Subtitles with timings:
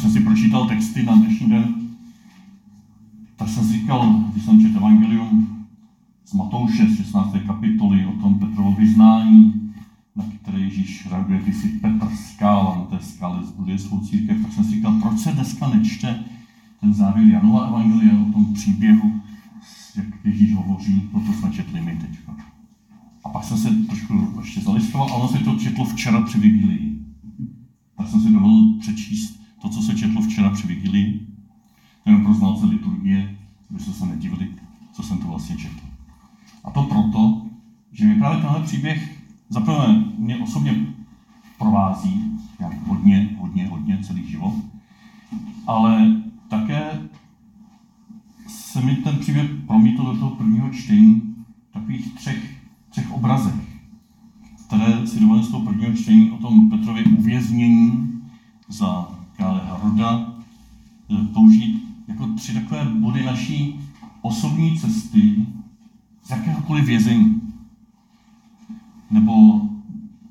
[0.00, 1.74] když jsem si pročítal texty na dnešní den,
[3.36, 5.66] tak jsem si říkal, když jsem četl Evangelium
[6.24, 7.36] z Matouše z 16.
[7.46, 9.72] kapitoly o tom Petrovo vyznání,
[10.16, 14.52] na které Ježíš reaguje, ty jsi Petr skála, na té skále zbuduje svou církev, tak
[14.52, 16.24] jsem si říkal, proč se dneska nečte
[16.80, 19.12] ten závěr Janova Evangelia o tom příběhu,
[19.96, 22.10] jak Ježíš hovoří, to, co jsme četli my teď.
[23.24, 26.89] A pak jsem se trošku ještě zalistoval, ale se to četlo včera při Vigilii.
[32.10, 33.36] Jenom pro znalce liturgie,
[33.70, 34.48] aby se nedivili,
[34.92, 35.80] co jsem to vlastně četl.
[36.64, 37.42] A to proto,
[37.92, 40.86] že mi právě tenhle příběh zaprvé mě osobně
[41.58, 44.54] provází nějak hodně, hodně, hodně celý život,
[45.66, 47.08] ale také
[48.46, 51.34] se mi ten příběh promítl do toho prvního čtení
[51.72, 52.56] takových třech,
[52.88, 53.80] třech obrazech,
[54.66, 58.10] které si dovolím z toho prvního čtení o tom Petrově uvěznění
[58.68, 60.32] za krále Haroda
[61.10, 63.80] e, použít jako tři takové body naší
[64.22, 65.46] osobní cesty
[66.22, 67.40] z jakéhokoliv vězení.
[69.10, 69.62] Nebo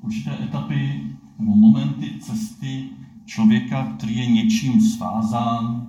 [0.00, 2.88] určité etapy nebo momenty cesty
[3.24, 5.88] člověka, který je něčím svázán,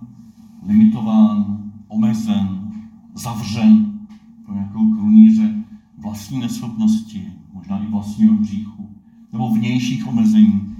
[0.67, 2.71] limitován, omezen,
[3.13, 3.99] zavřen
[4.45, 5.63] pro nějakou kruníře
[5.97, 8.89] vlastní neschopnosti, možná i vlastního hříchu,
[9.31, 10.75] nebo vnějších omezení.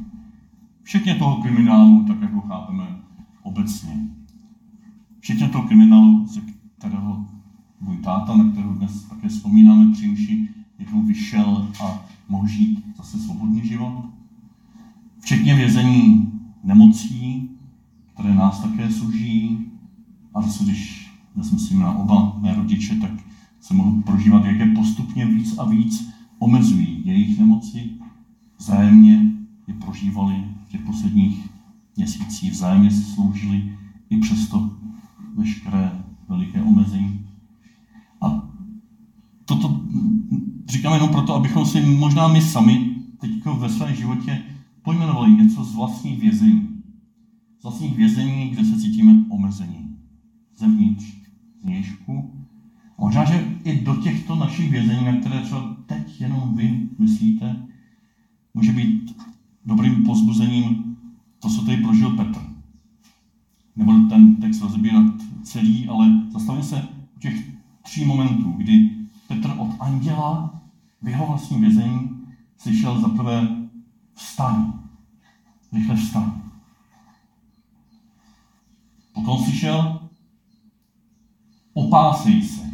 [0.83, 2.87] Včetně toho kriminálu, tak jak ho chápeme
[3.43, 4.07] obecně.
[5.21, 6.41] Včetně toho kriminálu, ze
[6.77, 7.25] kterého
[7.81, 13.19] můj táta, na kterého dnes také vzpomínáme při mši, jednou vyšel a mohl žít zase
[13.19, 14.05] svobodný život.
[15.19, 16.31] Včetně vězení
[16.63, 17.49] nemocí,
[18.13, 19.57] které nás také služí.
[20.33, 23.11] A zase, když dnes myslím na oba mé rodiče, tak
[23.59, 27.89] se mohu prožívat, jak je postupně víc a víc omezují jejich nemoci,
[28.57, 29.31] vzájemně
[29.67, 31.49] je prožívali v těch posledních
[31.97, 33.77] měsících, vzájemně si sloužili
[34.09, 34.80] i přesto
[35.35, 35.91] veškeré
[36.29, 37.27] veliké omezení.
[38.21, 38.49] A
[39.45, 39.81] toto
[40.67, 44.43] říkám jenom proto, abychom si možná my sami teď ve svém životě
[44.81, 46.67] pojmenovali něco z vlastních vězení.
[47.59, 49.97] Z vlastních vězení, kde se cítíme omezení.
[50.57, 51.05] Zevnitř,
[51.61, 52.33] znějšku.
[52.97, 57.67] Možná, že i do těchto našich vězení, na které třeba teď jenom vy myslíte,
[58.53, 59.15] může být
[59.65, 60.97] dobrým pozbuzením
[61.39, 62.39] to, co tady prožil Petr.
[63.75, 65.13] Nebudu ten text rozbírat
[65.43, 68.89] celý, ale zastavím se u těch tří momentů, kdy
[69.27, 70.61] Petr od anděla
[71.01, 72.21] v jeho vlastním vězení
[72.57, 73.47] slyšel zaprvé
[74.13, 74.73] vstaň,
[75.71, 76.31] rychle vstaň.
[79.13, 80.09] Potom slyšel
[81.73, 82.71] opásej se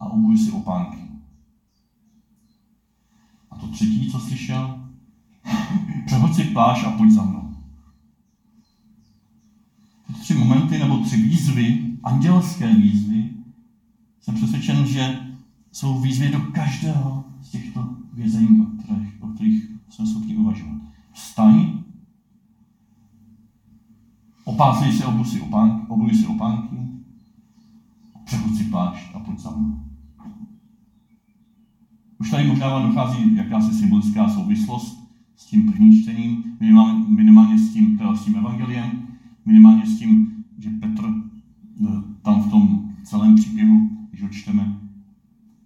[0.00, 0.98] a obuj si opánky.
[3.50, 4.88] A to třetí, co slyšel,
[6.06, 7.54] přehoď si pláž a pojď za mnou.
[10.06, 13.30] Ty tři momenty nebo tři výzvy, andělské výzvy,
[14.20, 15.20] jsem přesvědčen, že
[15.72, 20.80] jsou výzvy do každého z těchto vězení, o kterých, o kterých jsme schopni uvažovat.
[21.12, 21.82] Vstaň,
[24.44, 26.76] opásej se, obuj si opánky, obuj si opánky,
[28.24, 29.80] přechoď si plášť a pojď za mnou.
[32.18, 37.72] Už tady možná vám dochází jakási symbolická souvislost s tím prvním čtením, minimálně, minimálně s
[37.72, 39.08] tím, teda s tím evangeliem,
[39.44, 41.19] minimálně s tím, že Petr
[42.22, 44.80] tam v tom celém příběhu, když ho čteme,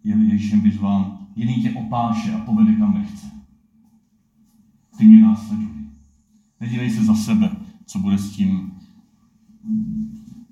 [0.05, 3.31] je Ježíšem vyzván, jiný tě opáše a povede kam nechce.
[4.99, 5.69] Ty mě následuj.
[6.61, 7.51] Nedívej se za sebe,
[7.87, 8.73] co bude s tím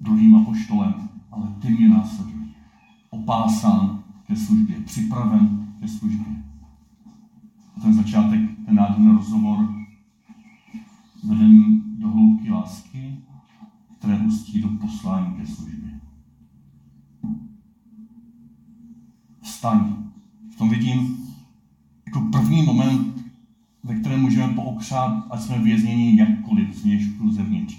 [0.01, 0.95] druhým apoštolem,
[1.31, 2.43] ale ty mě následuj.
[3.11, 6.45] Opásán ke službě, připraven ke službě.
[7.77, 9.75] A ten začátek, ten nádherný rozhovor,
[11.25, 13.19] vedení do hloubky lásky,
[14.23, 16.01] které hustí do poslání ke službě.
[19.41, 19.95] Vstaň.
[20.53, 21.19] V tom vidím
[22.07, 23.25] jako první moment,
[23.83, 27.79] ve kterém můžeme pookřát, ať jsme vězněni jakkoliv z nějšku zevnitř.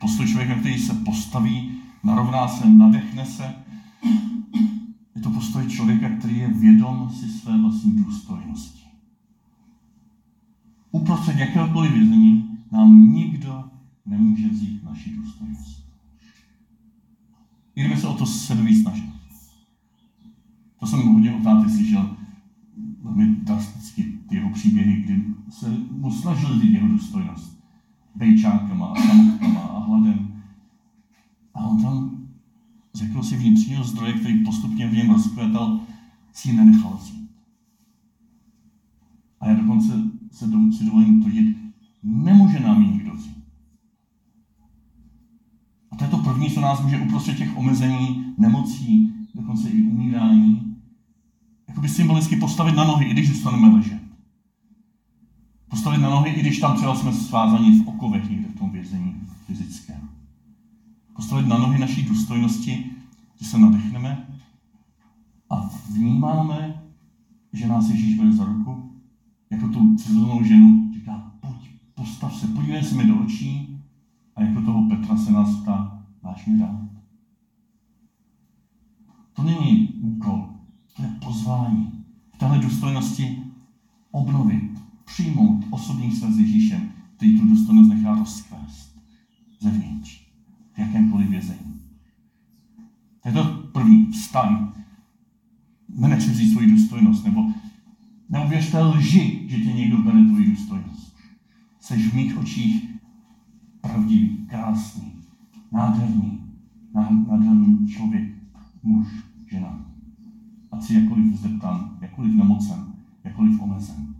[0.00, 1.70] Postoj člověka, který se postaví,
[2.04, 3.54] narovná se, nadechne se.
[5.16, 8.82] Je to postoj člověka, který je vědom si své vlastní důstojnosti.
[10.90, 13.71] Uprostřed jakéhokoliv vězení nám nikdo
[14.12, 15.86] nemůže vzít naši důstojnost.
[17.74, 19.12] I kdyby se o to sebeví snažit.
[20.80, 22.16] To jsem hodně od táty slyšel,
[23.02, 27.62] velmi drasticky ty jeho příběhy, kdy se mu snažili vzít jeho důstojnost.
[28.14, 30.42] Bejčákama a samotkama a hladem.
[31.54, 32.26] A on tam
[32.94, 35.80] řekl si vnitřního zdroje, který postupně v něm rozkvětal,
[36.32, 37.30] si ji nenechal vzít.
[39.40, 39.92] A já dokonce
[40.30, 41.56] se do, si dovolím tvrdit,
[42.02, 43.01] nemůže nám ji
[46.62, 50.76] nás může uprostřed těch omezení, nemocí, dokonce i umírání,
[51.68, 54.02] jakoby symbolicky postavit na nohy, i když zůstaneme ležet.
[55.68, 59.14] Postavit na nohy, i když tam třeba jsme svázaní v okovech někde v tom vězení
[59.46, 60.08] fyzickém.
[61.16, 62.90] Postavit na nohy naší důstojnosti,
[63.40, 64.26] že se nadechneme
[65.50, 66.82] a vnímáme,
[67.52, 68.92] že nás Ježíš bere za ruku,
[69.50, 73.78] jako tu cizelnou ženu, říká, pojď, postav se, podívej se mi do očí
[74.36, 75.91] a jako toho Petra se nás ptá,
[76.46, 76.88] mě rád?
[79.32, 80.54] To není úkol,
[80.96, 82.04] to je pozvání.
[82.34, 83.42] V téhle důstojnosti
[84.10, 88.98] obnovit, přijmout osobní vztah s Ježíšem, který tu důstojnost nechá rozkvést
[89.60, 90.20] zevnitř,
[90.74, 91.80] v jakémkoliv vězení.
[93.22, 94.68] To je to první, vstaň.
[96.18, 97.52] Vzít svoji důstojnost, nebo
[98.28, 101.16] neuvěř té lži, že tě někdo bere tvoji důstojnost.
[101.80, 102.90] Seš v mých očích
[103.80, 105.11] pravdivý, krásný,
[105.72, 106.40] nádherný,
[106.94, 108.34] nádherný člověk,
[108.82, 109.06] muž,
[109.50, 109.86] žena.
[110.72, 112.84] A si jakkoliv zdeptan, jakkoliv nemocen,
[113.24, 114.14] jakkoliv omezen.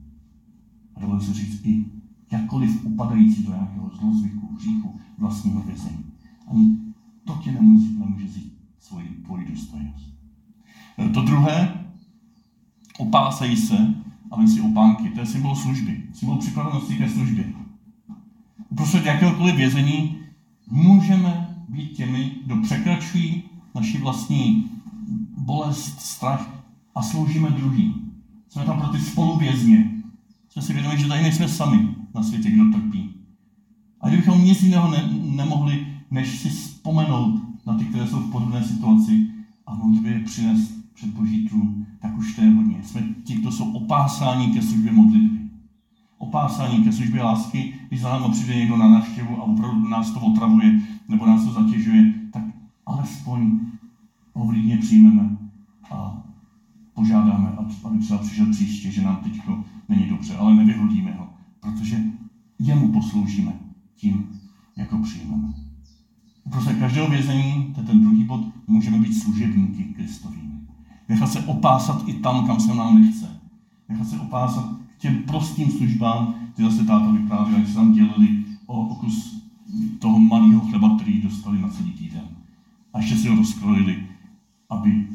[0.97, 1.85] A dovolím se říct i
[2.33, 6.05] jakkoliv upadající do nějakého zlozvyku, hříchu, vlastního vězení.
[6.47, 6.77] Ani
[7.25, 10.13] to tě nemůže, nemůže vzít svoji, tvoji důstojnost.
[11.15, 11.85] To druhé,
[12.99, 13.95] opásají se
[14.31, 15.11] a vem si opánky.
[15.11, 17.53] To je symbol služby, symbol připravenosti ke službě.
[18.69, 20.22] Uprostřed jakéhokoliv vězení
[20.73, 23.43] můžeme být těmi, kdo překračují
[23.75, 24.71] naši vlastní
[25.39, 26.65] bolest, strach
[26.95, 28.13] a sloužíme druhým.
[28.49, 29.91] Jsme tam pro ty spoluvězně.
[30.49, 33.11] Jsme si vědomi, že tady nejsme sami na světě, kdo trpí.
[34.01, 38.65] A kdybychom nic jiného ne- nemohli, než si vzpomenout na ty, které jsou v podobné
[38.65, 39.27] situaci
[39.67, 42.79] a modlitbě je přinést před Boží trůn, tak už to je hodně.
[42.85, 45.32] Jsme ti, kdo jsou opásáni ke službě modlitby.
[46.33, 50.21] Opásání ke službě lásky, když za námi přijde někdo na návštěvu a opravdu nás to
[50.21, 52.43] otravuje nebo nás to zatěžuje, tak
[52.87, 53.61] alespoň
[54.35, 55.37] ho vlídně přijmeme
[55.91, 56.23] a
[56.95, 57.49] požádáme,
[57.85, 59.41] aby třeba přišel příště, že nám teď
[59.89, 61.29] není dobře, ale nevyhodíme ho,
[61.61, 62.01] protože
[62.59, 63.53] jemu posloužíme
[63.97, 64.41] tím,
[64.77, 65.53] jako přijmeme.
[66.51, 70.53] Prostě každého vězení, to je ten druhý bod, můžeme být služebníky Kristovými.
[71.09, 73.41] Nechat se opásat i tam, kam se nám nechce.
[73.89, 78.89] Nechat se opásat těm prostým službám, ty zase táta vyprávěl, jak se tam dělili o,
[78.89, 79.43] o kus
[79.99, 82.29] toho malého chleba, který dostali na celý týden.
[82.93, 84.09] A ještě si ho rozkrojili,
[84.71, 85.09] aby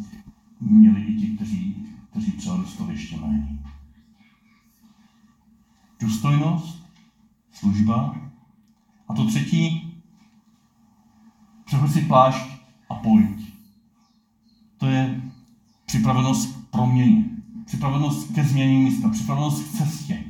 [0.60, 1.76] měli i ti, kteří,
[2.10, 3.60] kteří třeba dostali ještě méně.
[6.00, 6.86] Důstojnost,
[7.52, 8.16] služba.
[9.08, 9.94] A to třetí,
[11.66, 12.50] přehoď si plášť
[12.90, 13.54] a pojď.
[14.78, 15.22] To je
[15.86, 17.26] připravenost k proměně,
[17.68, 20.24] připravenost ke změně místa, připravenost k cestě.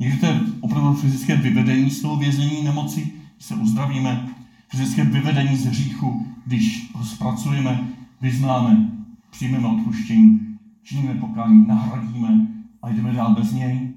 [0.00, 4.28] Někdy to je opravdu fyzické vyvedení z toho vězení nemoci, se uzdravíme,
[4.68, 7.88] fyzické vyvedení z hříchu, když ho zpracujeme,
[8.20, 8.90] vyznáme,
[9.30, 10.40] přijmeme odpuštění,
[10.82, 12.46] činíme pokání, nahradíme
[12.82, 13.90] a jdeme dál bez něj.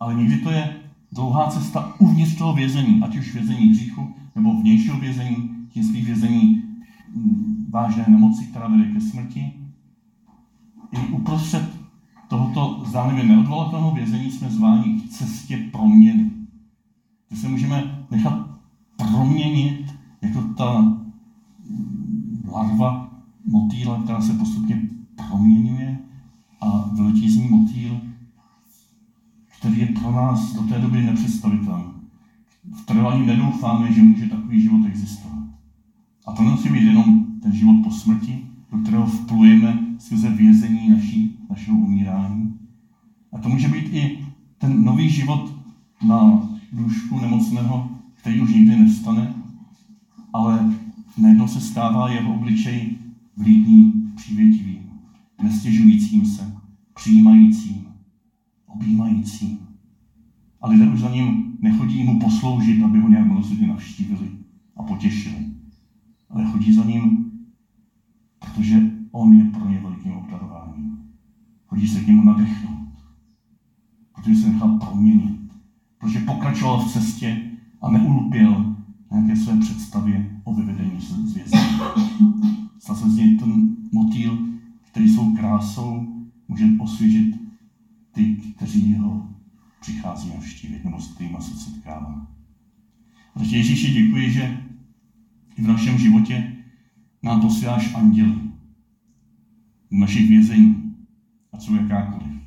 [0.00, 0.76] Ale někdy to je
[1.12, 6.62] dlouhá cesta uvnitř toho vězení, ať už vězení hříchu, nebo vnějšího vězení, tím vězení
[7.70, 9.61] vážné nemoci, která vede ke smrti.
[10.92, 11.82] I uprostřed
[12.28, 16.30] tohoto zdánlivě neodvolatelného vězení jsme zváni k cestě proměny.
[17.30, 18.46] Že se můžeme nechat
[18.96, 20.98] proměnit jako ta
[22.52, 23.10] larva
[23.46, 24.82] motýla, která se postupně
[25.16, 25.98] proměňuje
[26.60, 28.00] a vyletí z ní motýl,
[29.58, 31.84] který je pro nás do té doby nepředstavitelný.
[32.72, 35.38] V trvalí nedoufáme, že může takový život existovat.
[36.26, 41.38] A to nemusí být jenom ten život po smrti, do kterého vplujeme skrze vězení naší,
[41.50, 42.58] našeho umírání.
[43.32, 44.26] A to může být i
[44.58, 45.56] ten nový život
[46.08, 49.34] na lůžku nemocného, který už nikdy nevstane,
[50.32, 50.74] ale
[51.18, 52.98] najednou se stává jeho obličej
[53.36, 54.78] vlídným, přívětivým,
[55.42, 56.52] nestěžujícím se,
[56.94, 57.86] přijímajícím,
[58.66, 59.58] objímajícím.
[60.60, 64.30] A lidé už za ním nechodí mu posloužit, aby ho nějak milosrdně navštívili
[64.76, 65.46] a potěšili.
[66.30, 67.32] Ale chodí za ním,
[68.38, 70.98] protože on je pro ně velikým obdarováním.
[71.66, 72.88] Chodí se k němu nadechnout,
[74.14, 75.52] protože se nechal proměnit,
[75.98, 77.50] protože pokračoval v cestě
[77.82, 78.76] a neulupěl
[79.10, 81.78] nějaké své představě o vyvedení z vězení.
[82.78, 84.48] Stal se z něj ten motýl,
[84.82, 86.08] který svou krásou
[86.48, 87.40] může osvěžit
[88.12, 89.28] ty, kteří ho
[89.80, 92.26] přichází navštívit nebo s kterými se setkává.
[93.34, 94.64] Takže Ježíši děkuji, že
[95.58, 96.56] v našem životě
[97.22, 98.41] nám posíláš anděly v
[99.98, 100.96] našich vězení,
[101.52, 102.42] a co jakákoliv.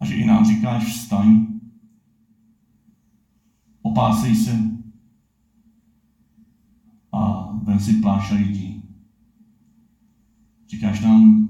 [0.00, 1.46] A že i nám říkáš vstaň,
[3.82, 4.78] opásej se
[7.68, 8.82] Vem si plášť a jdi.
[10.68, 11.48] Říkáš nám,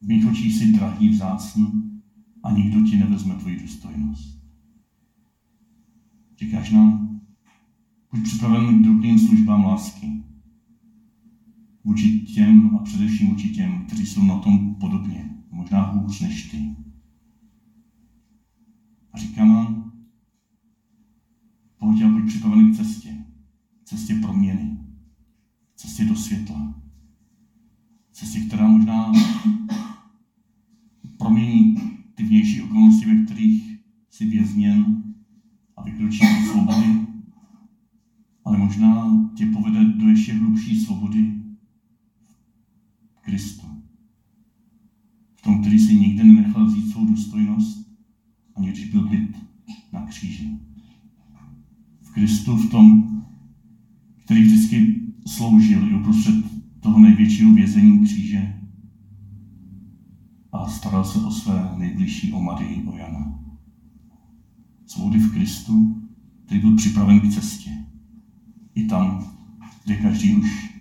[0.00, 2.00] v mých očích jsi drahý, vzácný
[2.42, 4.42] a nikdo ti nevezme tvoji důstojnost.
[6.38, 7.20] Říkáš nám,
[8.12, 10.22] buď připraven k drobným službám lásky.
[11.88, 16.76] Vůči těm a především vůči těm, kteří jsou na tom podobně, možná hůř než ty.
[19.12, 19.92] A říká nám,
[21.78, 23.24] pojď a buď připraven k cestě,
[23.84, 24.78] cestě proměny,
[25.76, 26.82] cestě do světla,
[28.12, 29.12] cestě, která možná
[31.18, 31.74] promění
[32.14, 33.78] ty vnější okolnosti, ve kterých
[34.10, 35.04] jsi vězněn
[35.76, 37.06] a vykročí do svobody,
[38.44, 41.38] ale možná tě povede do ještě hlubší svobody
[43.16, 43.66] v Kristu.
[45.68, 47.88] Který si nikdy nenechal vzít svou důstojnost,
[48.56, 49.36] ani když byl byt
[49.92, 50.50] na kříži.
[52.00, 53.16] V Kristu, v tom,
[54.16, 56.34] který vždycky sloužil i uprostřed
[56.80, 58.60] toho největšího vězení kříže
[60.52, 63.40] a staral se o své nejbližší, o Marii, o Jana.
[64.86, 66.02] Svobody v Kristu,
[66.44, 67.70] který byl připraven k cestě.
[68.74, 69.32] I tam,
[69.84, 70.74] kde každý už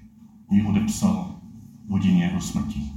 [0.51, 1.41] ji odepsal
[1.85, 2.96] v hodině jeho smrti.